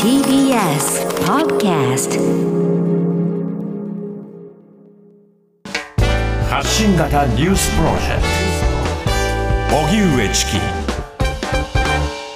[0.00, 2.10] TBS Podcast
[6.48, 8.22] 発信型ニュースプロジェク
[9.70, 10.50] ト荻上チキ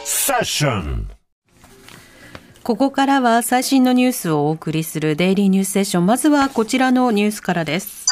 [0.04, 1.09] セッション
[2.65, 6.06] ここからは最新のニュースをお送りするデイリーニュースセッション。
[6.06, 8.06] まずはこちらのニュースからです。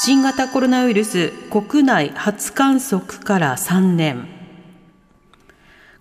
[0.00, 4.33] 新型コロナウイルス国内初観測から3年。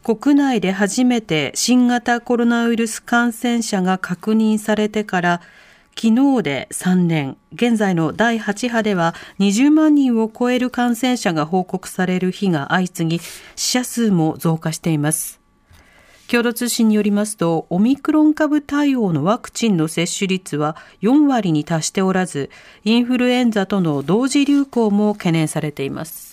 [0.03, 5.41] 国内で初めて新型コロナウイルス感染者が確認されてから
[5.95, 6.07] 昨
[6.37, 13.23] 日で3年、現在の第8波では20万人を超える感染者が報告される日が相次ぎ、
[13.55, 15.39] 死者数も増加しています。
[16.27, 22.49] 共同通信によりますと、オミクロン株対応のワクチンの接種率は4割に達しておらず、
[22.83, 26.32] インフルエンザとの同時流行も懸念されています。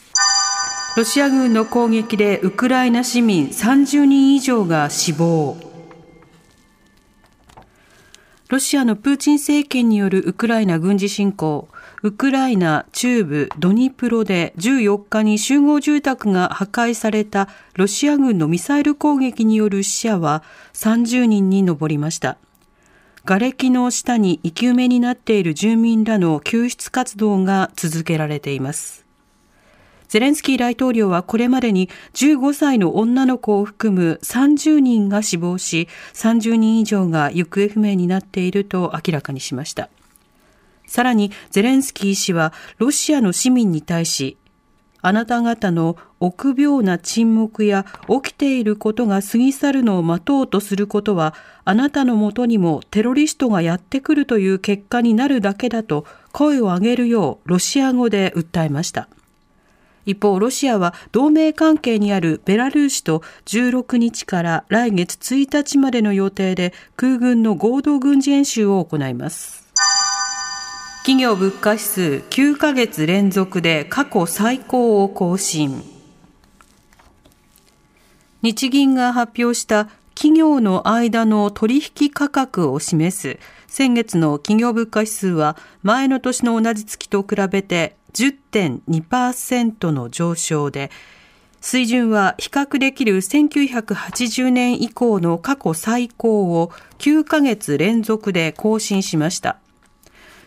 [0.96, 5.56] ロシア軍の攻撃でウクライナ市民30人以上が死亡。
[8.48, 11.68] ロシアのプーチン政権によるウクライナ軍事侵攻、
[12.02, 20.42] ウクライナ中部ドニプロで14日に集合住宅が破壊されたロシア軍のミサイル攻撃による死者は
[20.72, 22.36] 30人に上りました。
[23.24, 29.09] 瓦礫の下に生き埋めになっている住民らの救出活動が続けられています。
[30.10, 39.88] ゼレンスキー大統領はこれまでに15歳の女の子を含む30人が死亡し、30人以上が行方不明になっていると明らかにしました。
[40.88, 44.36] さらにゼレンスキー氏はロシアの市民に対し、
[45.00, 59.08] あなた方の臆病な沈黙や起きていることが過ぎ去るのを待とうとすることは、あなたのもとにもテロリストがやってくるという結果になるだけだと声を上げるようロシア語で訴えました。
[60.06, 69.68] 一方、ロシアは同盟関係にあるベラルーシと16日から来月1日までの予定で空軍の合同軍事演習を行います。
[71.02, 75.82] 企業物価指数9ヶ月連続で過去最高を更新。
[78.42, 83.38] 日銀が発表した企業の間の取引価格を示す
[83.70, 90.90] 先月の企業物価指数は前の年の同じ月と比べて10.2%の上昇で、
[91.60, 99.60] 水準は比較できる1980年以降の過去最高を9ヶ月連続で更新しました。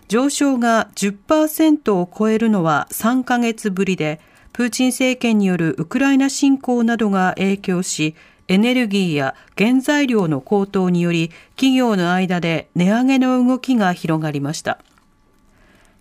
[0.09, 4.19] 上昇が10%を超えるのは3ヶ月ぶりで、
[4.51, 8.16] プーチン政権によるウクライナ侵攻などが影響し、
[8.47, 14.79] エネルギーや原材料の高騰により、企業の間で値上げの動きが広がりました。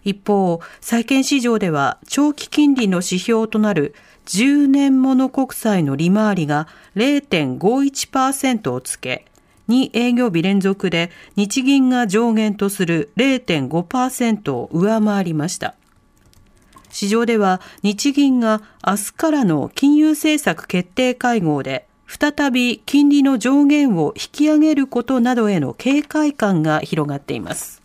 [0.04, 3.94] 一方、債券市場では長期金利の指標となる
[4.26, 9.26] 10年もの国債の利回りが0.51%をつけ、
[9.68, 15.74] 2営業日連続で日銀が上限とする0.5%を上回りました。
[16.90, 21.86] 市場では日銀が明日からの金融政策決定会合で
[22.18, 27.82] 再び金利の上限を引き上げることなどへの警戒感が広がっています。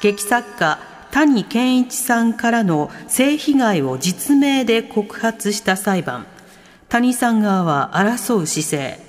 [0.00, 0.78] 劇作家
[1.10, 6.26] 谷健一さんからの性被害を実名で告発した裁判
[6.88, 9.05] 谷さん側は争う姿勢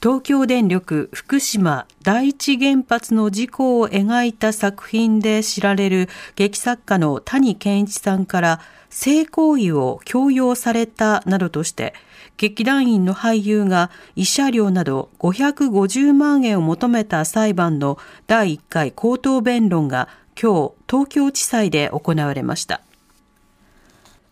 [0.00, 8.60] 東京電力福島第一原発の事故を描いた作品で知られる劇作家の谷健一さんから
[8.90, 11.94] 性行為を強要されたなどとして
[12.36, 17.98] 劇団員の俳優が慰謝料など550万円を求めた裁判の
[18.28, 20.08] 第1回口頭弁論が
[20.40, 22.82] 今日東京地裁で行われました。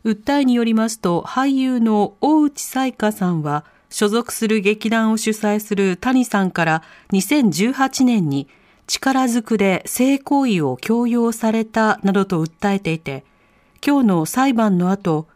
[0.04, 6.82] 訴えによりますと俳優の大内彩香さんは所属する劇団を主催する谷さんから
[7.12, 8.48] 2018年に
[8.86, 13.24] 力ずくで性行為を強要されたなどと訴えていて
[13.84, 15.26] 今日の裁判の後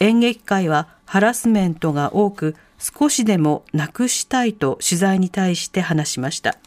[0.00, 6.58] 演劇界はハラスメントが多く少しでもなくしたいと取材に対して話しました。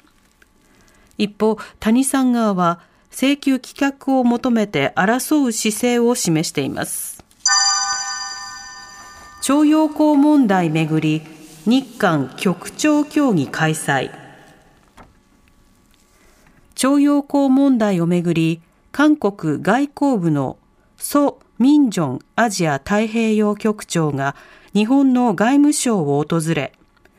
[1.18, 2.80] 一方、谷さん側は
[3.12, 7.24] 請求棄却を求めて争う姿勢を示しています。
[9.42, 11.22] 徴用工問題めぐり
[11.66, 14.12] 日韓局長協議開催。
[16.76, 20.58] 徴用工問題をめぐり韓国外交部の
[20.98, 24.36] ソ・ミンジョンアジア太平洋局長が
[24.74, 26.74] 日本の外務省を訪れ、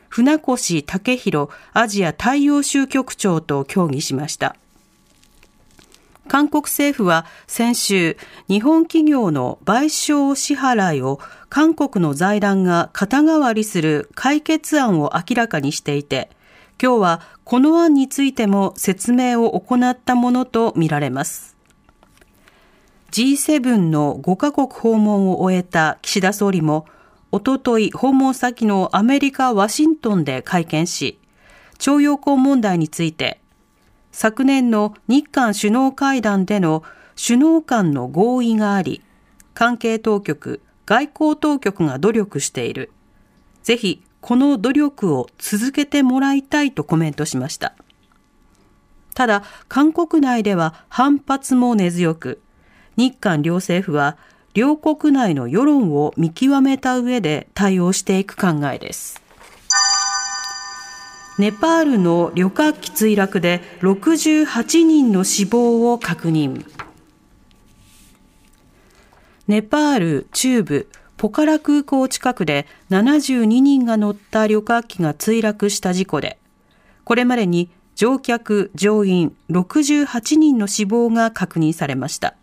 [0.07, 4.55] 船越武弘アジア太陽州局長と協議しました。
[6.27, 11.19] 韓国政府は先週、日本企業の賠償支払いを
[11.49, 16.29] 韓国の財団が肩代わりする解決案を明らかにしていて、
[16.81, 21.57] 今日はこの案についても説明を行ったものとみられます。
[23.11, 26.85] G7 の5カ国訪問を終えた岸田総理も、
[27.33, 31.19] おととい訪問先のアメリカ・ワシントンで会見し、
[31.77, 33.40] 徴用工問題について、
[34.11, 36.83] 昨年の日韓首脳会談での
[37.15, 39.01] 首脳間の合意があり、
[39.53, 42.91] 関係当局、外交当局が努力している。
[43.63, 47.73] ぜひ、この努力を続けてもらいたいとコメントしました。
[49.13, 52.41] ただ、韓国内では反発も根強く、
[52.97, 54.17] 日韓両政府は
[54.53, 59.21] 両国内の世論を見極めた上で対応していく考えです。
[61.41, 66.63] ネパールの旅客機墜落で68人の死亡を確認。
[69.47, 76.37] ネパール中部ポカラ空港近くで72人が乗った旅客機が墜落した事故で、
[77.05, 82.35] これまでに乗客・乗員68人の死亡が確認されました。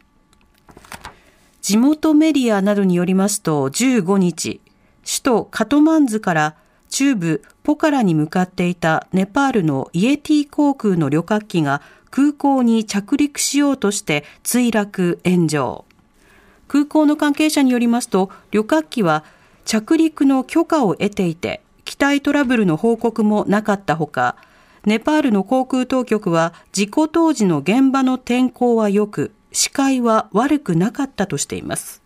[1.62, 4.60] 地元メディアなどによりますと15日、
[5.04, 6.56] 首都カトマンズから
[6.88, 15.84] 中部ポカラに向かっていたネパールのイエティ航空の旅客機が空港に着陸しようとして墜落炎上。
[16.68, 19.24] 空港の関係者によりますと旅客機は
[19.64, 24.36] 着陸の許可を得ていて機体トラブルの報告もなかったほか
[24.84, 32.02] ネパールの航空当局は事故当時の現場の天候は良く視界は悪くなかったとしています。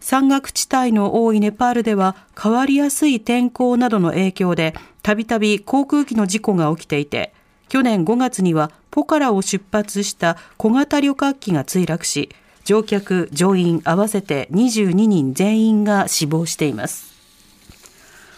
[0.00, 7.32] 山岳地帯の多いネパールでは変わりやすい天候などの影響でたびたび航空機の事故が起きていて
[7.68, 12.30] 去年5月にはポカラを出発した小型旅客機が墜落し
[12.64, 17.10] 乗客乗員合わせて22人全員が死亡しています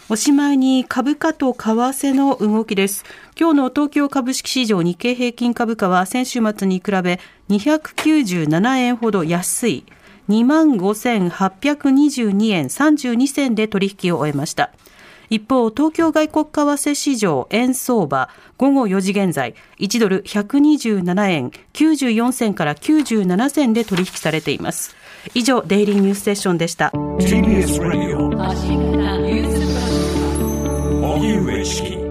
[0.09, 3.05] おしまいに株価と為替の動きです。
[3.39, 7.19] 今日の東京株式市場日経平均株価は先週末に比べ
[7.49, 9.85] 297円ほど安い
[10.29, 14.71] 25,822円32銭で取引を終えました。
[15.29, 24.95] 一方、東京外国為替市場円相場午後4時現在1ドル127円94銭から97銭で取引されています。
[25.33, 26.91] 以上、デイリーニュースセッションでした。
[27.19, 28.29] TBS Radio
[31.01, 32.02] 荻上チキ